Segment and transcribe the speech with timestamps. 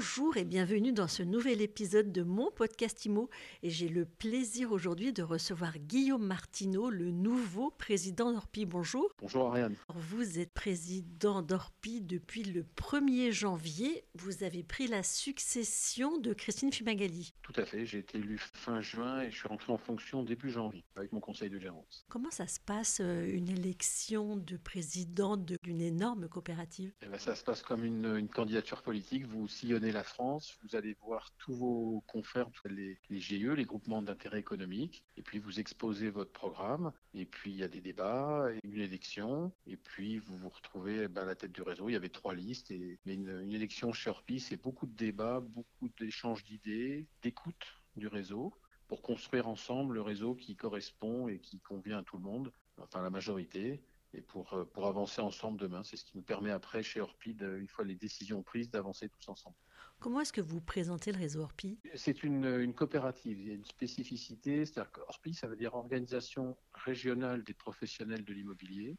[0.00, 3.28] Bonjour et bienvenue dans ce nouvel épisode de mon podcast IMO.
[3.62, 8.64] Et j'ai le plaisir aujourd'hui de recevoir Guillaume Martineau, le nouveau président d'Orpi.
[8.64, 9.10] Bonjour.
[9.18, 9.76] Bonjour Ariane.
[9.90, 14.06] Vous êtes président d'Orpi depuis le 1er janvier.
[14.14, 17.34] Vous avez pris la succession de Christine Fimagali.
[17.42, 17.84] Tout à fait.
[17.84, 21.20] J'ai été élu fin juin et je suis rentré en fonction début janvier avec mon
[21.20, 22.06] conseil de gérance.
[22.08, 26.94] Comment ça se passe euh, une élection de président d'une énorme coopérative?
[27.02, 29.26] Eh ben, Ça se passe comme une, une candidature politique.
[29.26, 34.02] Vous sillonnez la France, vous allez voir tous vos confrères, les, les GIE, les groupements
[34.02, 38.48] d'intérêt économique, et puis vous exposez votre programme, et puis il y a des débats,
[38.62, 41.88] une élection, et puis vous vous retrouvez ben, à la tête du réseau.
[41.88, 45.40] Il y avait trois listes, et une, une élection chez Orpi, c'est beaucoup de débats,
[45.40, 48.54] beaucoup d'échanges d'idées, d'écoute du réseau
[48.88, 53.02] pour construire ensemble le réseau qui correspond et qui convient à tout le monde, enfin
[53.02, 53.84] la majorité,
[54.14, 55.82] et pour, euh, pour avancer ensemble demain.
[55.84, 59.28] C'est ce qui nous permet après, chez Orpi, une fois les décisions prises, d'avancer tous
[59.28, 59.56] ensemble.
[59.98, 63.38] Comment est-ce que vous présentez le réseau Orpi C'est une, une, coopérative.
[63.38, 68.32] Il y a une spécificité, c'est-à-dire qu'Orpi, ça veut dire Organisation régionale des professionnels de
[68.32, 68.96] l'immobilier.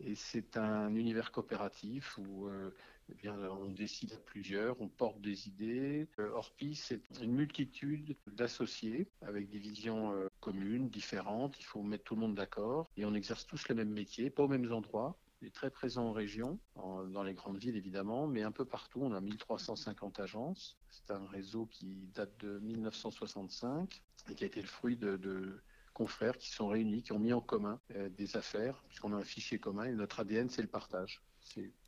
[0.00, 2.74] Et c'est un univers coopératif où euh,
[3.10, 6.08] eh bien, on décide à plusieurs, on porte des idées.
[6.18, 11.58] Euh, Orpi, c'est une multitude d'associés avec des visions euh, communes, différentes.
[11.58, 12.90] Il faut mettre tout le monde d'accord.
[12.96, 15.16] Et on exerce tous les mêmes métiers, pas aux mêmes endroits.
[15.42, 19.00] Est très présent en région, dans les grandes villes évidemment, mais un peu partout.
[19.02, 20.78] On a 1350 agences.
[20.88, 25.60] C'est un réseau qui date de 1965 et qui a été le fruit de,
[25.92, 29.24] confrères qui sont réunis, qui ont mis en commun euh, des affaires, puisqu'on a un
[29.24, 31.22] fichier commun et notre ADN, c'est le partage.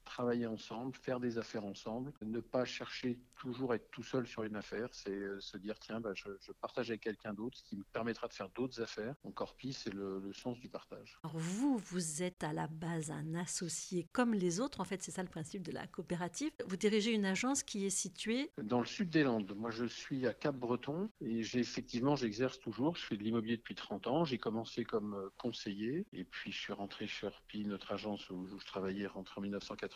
[0.06, 4.56] Travailler ensemble, faire des affaires ensemble, ne pas chercher toujours être tout seul sur une
[4.56, 7.76] affaire, c'est euh, se dire tiens, bah, je, je, partage avec quelqu'un d'autre, ce qui
[7.76, 9.14] me permettra de faire d'autres affaires.
[9.24, 11.18] Donc Orpi, c'est le, le, sens du partage.
[11.22, 15.10] Alors vous, vous êtes à la base un associé comme les autres, en fait c'est
[15.10, 16.50] ça le principe de la coopérative.
[16.66, 19.52] Vous dirigez une agence qui est située dans le sud des Landes.
[19.56, 23.74] Moi je suis à Cap-Breton et j'ai effectivement, j'exerce toujours, je fais de l'immobilier depuis
[23.74, 27.92] 30 ans, j'ai commencé comme euh, conseiller et puis je suis rentré chez Orpi, notre
[27.92, 29.44] agence où, je travaillais rentré en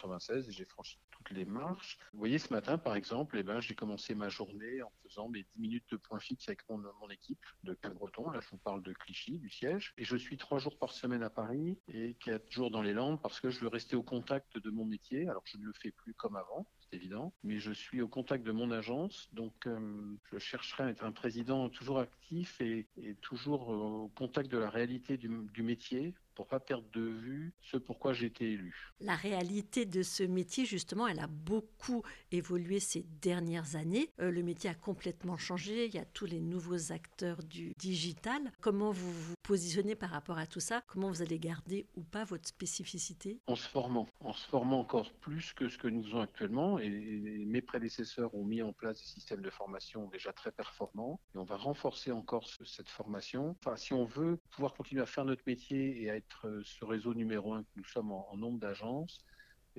[0.07, 1.99] 1996 et j'ai franchi toutes les marches.
[2.13, 5.43] Vous voyez, ce matin, par exemple, eh ben, j'ai commencé ma journée en faisant mes
[5.43, 6.81] 10 minutes de point fixe avec mon,
[7.11, 8.31] équipe de Cap-Breton.
[8.31, 9.93] Là, je vous parle de Clichy, du siège.
[9.99, 13.21] Et je suis trois jours par semaine à Paris et quatre jours dans les Landes
[13.21, 15.29] parce que je veux rester au contact de mon métier.
[15.29, 18.53] Alors, je ne le fais plus comme avant évident, mais je suis au contact de
[18.53, 22.89] mon agence, donc euh, je chercherai à être un président toujours actif et,
[23.21, 28.15] toujours au contact de la réalité du métier pour pas perdre de vue ce pourquoi
[28.15, 28.95] j'ai été élu.
[29.01, 32.03] La réalité de ce métier, justement, elle a beaucoup
[32.33, 34.09] évolué ces dernières années.
[34.21, 35.85] Euh, le métier a complètement changé.
[35.85, 38.41] Il y a tous les nouveaux acteurs du digital.
[38.63, 40.83] Comment vous vous positionnez par rapport à tout ça?
[40.87, 43.39] Comment vous allez garder ou pas votre spécificité?
[43.47, 46.79] En se formant, en se formant encore plus que ce que nous faisons actuellement.
[46.79, 51.21] Et, et mes prédécesseurs ont mis en place des systèmes de formation déjà très performants.
[51.35, 53.57] Et on va renforcer encore ce, cette formation.
[53.63, 56.30] Enfin, si on veut pouvoir continuer à faire notre métier et à être
[56.63, 59.19] ce réseau numéro un que nous sommes en, en nombre d'agences,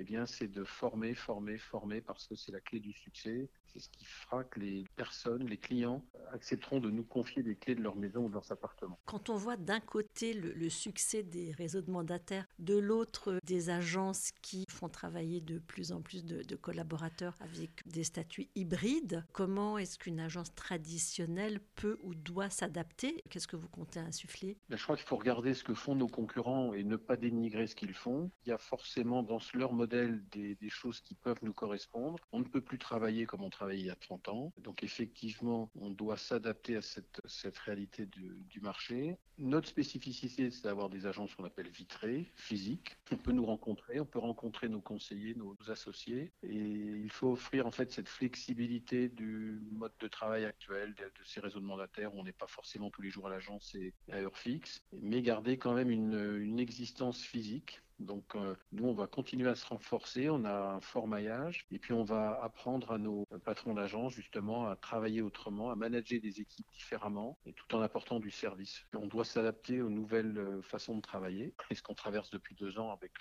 [0.02, 3.48] eh bien, c'est de former, former, former, parce que c'est la clé du succès.
[3.68, 6.04] C'est ce qui fera que les personnes, les clients,
[6.34, 9.00] accepteront de nous confier des clés de leur maison ou de leurs appartements.
[9.06, 13.70] Quand on voit d'un côté le, le, succès des réseaux de mandataires, de l'autre des
[13.70, 19.24] agences qui font travailler de plus en plus de, de collaborateurs avec des statuts hybrides,
[19.34, 23.24] comment est-ce qu'une agence traditionnelle peut ou doit s'adapter?
[23.30, 24.58] Qu'est-ce que vous comptez insuffler?
[24.68, 27.68] Ben, Je crois qu'il faut regarder ce que font nos concurrents et ne pas dénigrer
[27.68, 28.32] ce qu'ils font.
[28.48, 32.18] Il y a forcément dans leur modèle des, choses qui peuvent nous correspondre.
[32.32, 34.54] On ne peut plus travailler comme on travaille travaillé il y a 30 ans.
[34.58, 39.18] Donc effectivement, on doit s'adapter à cette, réalité du, marché.
[39.38, 42.98] Notre spécificité, c'est d'avoir des agences qu'on appelle vitrées, physiques.
[43.12, 46.32] On peut nous rencontrer, on peut rencontrer nos conseillers, nos, associés.
[46.42, 51.40] Et il faut offrir en fait cette flexibilité du mode de travail actuel, de, ces
[51.40, 54.18] réseaux de mandataires où on n'est pas forcément tous les jours à l'agence et à
[54.18, 59.50] heure fixe, mais garder quand même une existence physique donc euh, nous, on va continuer
[59.50, 63.26] à se renforcer, on a un fort maillage, et puis on va apprendre à nos
[63.46, 68.32] patrons d'agence justement à travailler autrement, à manager des équipes différemment, tout en apportant du
[68.32, 68.86] service.
[68.94, 71.54] On doit s'adapter aux nouvelles euh, façons de travailler.
[71.70, 73.12] Et ce qu'on traverse depuis deux ans avec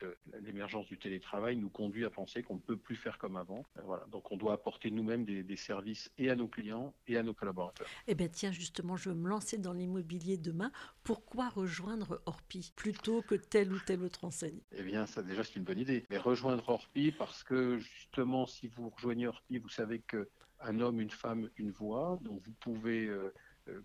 [0.43, 3.65] l'émergence du télétravail nous conduit à penser qu'on ne peut plus faire comme avant.
[3.85, 4.05] Voilà.
[4.07, 7.35] Donc on doit apporter nous-mêmes des, des, services et à nos clients et à nos
[7.35, 7.87] collaborateurs.
[8.07, 10.73] Eh bien tiens, justement, je veux me lancer dans l'immobilier demain.
[11.05, 14.61] Pourquoi rejoindre Orpi plutôt que telle ou telle autre enseigne?
[14.73, 16.07] Eh bien, ça déjà c'est une bonne idée.
[16.11, 20.29] Mais rejoindre Orpi parce que justement, si vous rejoignez Orpi, vous savez que
[20.61, 23.33] un homme, une femme, une voix, donc vous pouvez euh,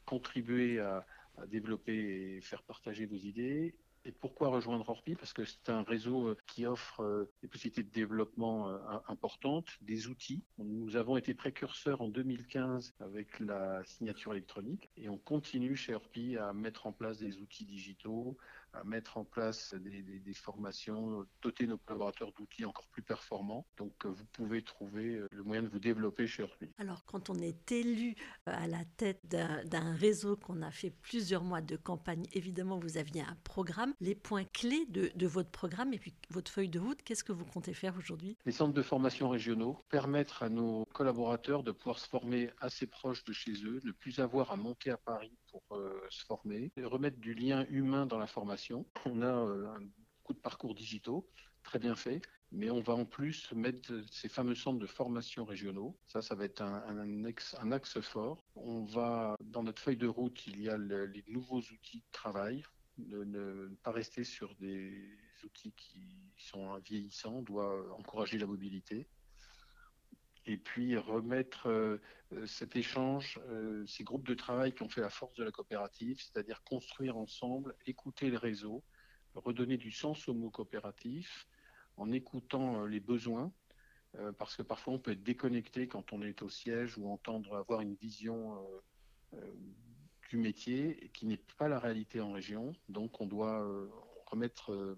[0.05, 1.05] contribuer à,
[1.37, 3.75] à développer et faire partager vos idées.
[4.07, 5.15] Et pourquoi rejoindre Orpi?
[5.15, 9.67] Parce que c'est un réseau euh, qui offre euh, des possibilités de développement euh, importantes,
[9.81, 10.43] des outils.
[10.59, 16.37] Nous avons été précurseurs en 2015 avec la signature électronique et on continue chez Orpi
[16.37, 18.37] à mettre en place des outils digitaux,
[18.73, 23.65] à mettre en place des, formations, doter nos collaborateurs d'outils encore plus performants.
[23.77, 26.69] Donc vous pouvez trouver le moyen de vous développer chez Orpi.
[26.77, 28.15] Alors quand on est élu
[28.45, 33.21] à la tête d'un réseau qu'on a fait plusieurs mois de campagne, évidemment vous aviez
[33.21, 37.01] un programme les points clés de, votre programme et puis votre feuille de route.
[37.03, 38.37] Qu'est-ce que vous comptez faire aujourd'hui?
[38.45, 43.23] Les centres de formation régionaux permettre à nos collaborateurs de pouvoir se former assez proche
[43.23, 47.19] de chez eux, ne plus avoir à monter à Paris pour euh, se former, remettre
[47.19, 48.85] du lien humain dans la formation.
[49.05, 49.87] On a euh, un
[50.23, 51.27] coup de parcours digitaux
[51.63, 52.21] très bien fait,
[52.51, 55.97] mais on va en plus mettre ces fameux centres de formation régionaux.
[56.07, 58.43] Ça, ça va être un, axe, fort.
[58.55, 62.11] On va, dans notre feuille de route, il y a le, les nouveaux outils de
[62.11, 62.63] travail
[62.97, 69.07] ne pas rester sur des outils qui sont vieillissants, doit encourager la mobilité.
[70.47, 71.97] Et puis remettre euh,
[72.45, 76.21] cet échange, euh, ces groupes de travail qui ont fait la force de la coopérative,
[76.21, 78.83] c'est-à-dire construire ensemble, écouter le réseau,
[79.33, 81.47] redonner du sens au mot coopératif
[81.97, 83.51] en écoutant euh, les besoins,
[84.15, 87.55] euh, parce que parfois on peut être déconnecté quand on est au siège ou entendre
[87.55, 88.63] avoir une vision
[89.33, 89.37] euh,
[90.41, 92.73] métier qui n'est pas la réalité en région.
[92.89, 93.89] Donc on doit euh,
[94.25, 94.95] remettre euh,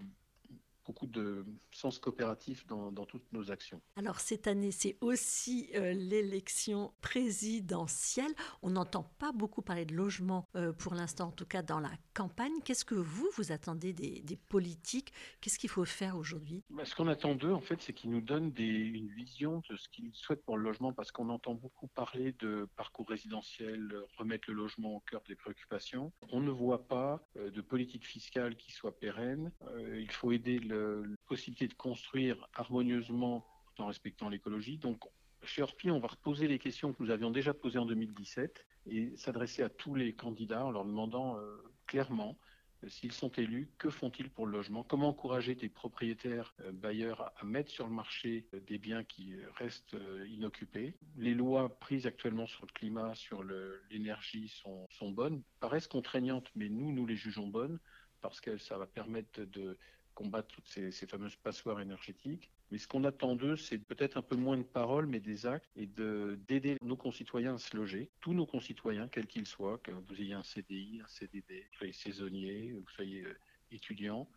[0.88, 3.80] beaucoup de sens coopératif dans, dans, toutes nos actions.
[3.96, 8.32] Alors cette année, c'est aussi euh, l'élection présidentielle.
[8.62, 11.90] On n'entend pas beaucoup parler de logement euh, pour l'instant, en tout cas dans la
[12.14, 12.54] campagne.
[12.64, 15.12] Qu'est-ce que vous, vous attendez des, des politiques?
[15.42, 16.64] Qu'est-ce qu'il faut faire aujourd'hui?
[16.70, 19.76] Bah, Ce qu'on attend d'eux, en fait, c'est qu'ils nous donnent des, une vision de
[19.76, 24.48] ce qu'ils souhaitent pour le logement, parce qu'on entend beaucoup parler de parcours résidentiel, remettre
[24.48, 26.12] le logement au cœur des préoccupations.
[26.30, 29.52] On ne voit pas euh, de politique fiscale qui soit pérenne.
[29.66, 33.46] Euh, il faut aider le la possibilité de construire harmonieusement
[33.78, 34.78] en respectant l'écologie.
[34.78, 35.04] Donc,
[35.44, 39.16] chez Orpi, on va reposer les questions que nous avions déjà posées en 2017 et
[39.16, 42.36] s'adresser à tous les candidats en leur demandant euh, clairement
[42.84, 44.84] euh, s'ils sont élus, que font-ils pour le logement?
[44.84, 49.34] Comment encourager des propriétaires euh, bailleurs à, mettre sur le marché euh, des biens qui
[49.56, 50.94] restent euh, inoccupés?
[51.16, 53.42] Les lois prises actuellement sur le climat, sur
[53.90, 57.78] l'énergie sont bonnes, paraissent contraignantes, mais nous, nous les jugeons bonnes
[58.20, 59.78] parce que ça va permettre de
[60.18, 62.50] combattre toutes ces, ces fameuses passoires énergétiques.
[62.72, 65.70] Mais ce qu'on attend d'eux, c'est peut-être un peu moins de paroles, mais des actes
[65.76, 68.10] et d'aider nos concitoyens à se loger.
[68.20, 71.78] Tous nos concitoyens, quels qu'ils soient, que vous ayez un CDI, un CDD, que vous
[71.78, 73.38] soyez saisonnier, que vous soyez euh,
[73.70, 74.28] étudiant,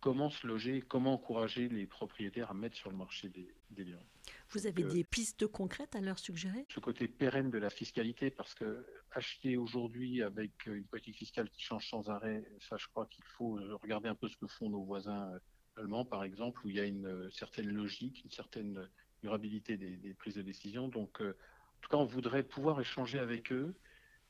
[0.00, 4.02] comment se loger, comment encourager les propriétaires à mettre sur le marché des, des biens.
[4.50, 6.66] Vous avez euh, des pistes concrètes à leur suggérer?
[6.68, 11.62] Ce côté pérenne de la fiscalité, parce que acheter aujourd'hui avec une politique fiscale qui
[11.62, 14.82] change sans arrêt, ça je crois qu'il faut regarder un peu ce que font nos
[14.84, 15.30] voisins
[15.76, 18.88] allemands, par exemple, où il y a une certaine logique, une certaine
[19.22, 20.88] durabilité des, des prises de décision.
[20.88, 23.74] Donc, euh, en tout cas, on voudrait pouvoir échanger avec eux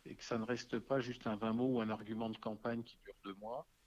[0.04, 2.82] et que ça ne reste pas juste un 20 mots ou un argument de campagne
[2.82, 3.77] qui dure deux mois, euh,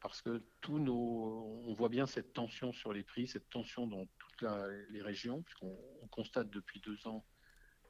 [0.00, 4.06] parce que tous nos, on voit bien cette tension sur les prix, cette tension dans
[4.18, 4.48] toutes
[4.90, 5.76] les régions, puisqu'on
[6.10, 7.24] constate depuis deux ans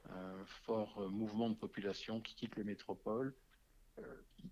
[0.09, 3.35] un fort mouvement de population qui quitte les métropoles.
[3.99, 4.03] Euh,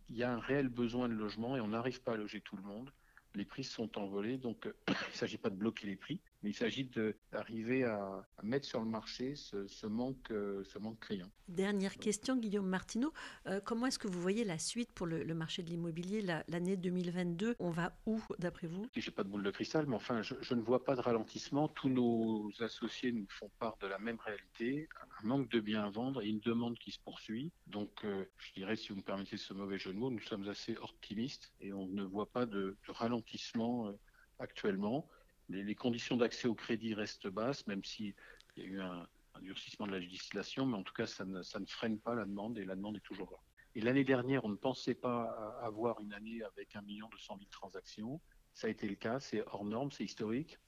[0.08, 2.56] il y a un réel besoin de logement et on n'arrive pas à loger tout
[2.56, 2.92] le monde
[3.34, 6.54] les prix sont envolés, donc euh, il ne s'agit pas de bloquer les prix, il
[6.54, 6.88] s'agit
[7.32, 11.30] d'arriver à, à, mettre sur le marché ce, ce manque, euh, ce manque criant.
[11.48, 13.12] Dernière question, Guillaume Martineau.
[13.46, 16.76] Euh, comment est-ce que vous voyez la suite pour le, le marché de l'immobilier l'année
[16.76, 18.86] la, 2022 On va où, d'après vous?
[18.94, 21.00] Je n'ai pas de boule de cristal, mais enfin, je, je, ne vois pas de
[21.00, 21.68] ralentissement.
[21.68, 24.88] Tous nos associés nous font part de la même réalité,
[25.22, 27.50] un manque de biens à vendre et une demande qui se poursuit.
[27.66, 30.48] Donc, euh, je dirais, si vous me permettez ce mauvais jeu de mots, nous sommes
[30.48, 33.92] assez optimistes et on ne voit pas de, de ralentissement euh,
[34.38, 35.08] actuellement.
[35.48, 38.14] Les, conditions d'accès au crédit restent basses, même s'il
[38.56, 39.06] y a eu un,
[39.40, 42.64] durcissement de la législation, mais en tout cas, ça ne, freine pas la demande et
[42.64, 43.38] la demande est toujours là.
[43.76, 47.36] Et l'année dernière, on ne pensait pas avoir une année avec un million deux cent
[47.36, 48.20] mille transactions.
[48.52, 50.58] Ça a été le cas, c'est hors norme, c'est historique.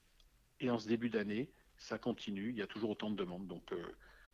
[0.61, 3.47] Et en ce début d'année, ça continue, il y a toujours autant de demandes.
[3.47, 3.83] Donc, euh,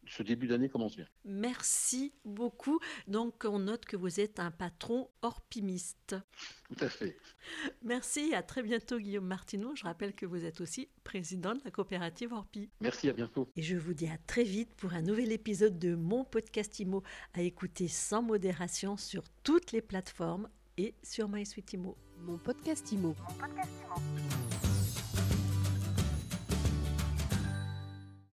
[0.10, 1.08] ce début d'année commence bien.
[1.26, 2.80] Merci beaucoup.
[3.08, 6.16] Donc, on note que vous êtes un patron orpimiste.
[6.70, 7.18] Tout à fait.
[7.84, 8.34] Merci.
[8.34, 9.76] À très bientôt, Guillaume Martineau.
[9.76, 12.70] Je rappelle que vous êtes aussi président de la coopérative Orpi.
[12.82, 13.50] Merci, à bientôt.
[13.56, 17.04] Et je vous dis à très vite pour un nouvel épisode de mon podcast IMO
[17.34, 21.98] à écouter sans modération sur toutes les plateformes et sur MySuite IMO.
[22.20, 23.16] Mon podcast IMO.
[23.20, 24.27] Mon podcast IMO.